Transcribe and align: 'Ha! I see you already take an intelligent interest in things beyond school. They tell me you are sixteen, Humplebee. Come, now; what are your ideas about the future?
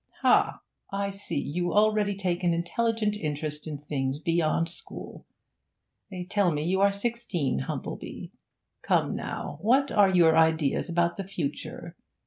'Ha! 0.23 0.59
I 0.91 1.11
see 1.11 1.39
you 1.39 1.71
already 1.75 2.15
take 2.15 2.43
an 2.43 2.55
intelligent 2.55 3.15
interest 3.15 3.67
in 3.67 3.77
things 3.77 4.17
beyond 4.17 4.67
school. 4.67 5.27
They 6.09 6.23
tell 6.23 6.49
me 6.49 6.63
you 6.63 6.81
are 6.81 6.91
sixteen, 6.91 7.59
Humplebee. 7.69 8.31
Come, 8.81 9.15
now; 9.15 9.59
what 9.61 9.91
are 9.91 10.09
your 10.09 10.35
ideas 10.35 10.89
about 10.89 11.17
the 11.17 11.27
future? 11.27 11.95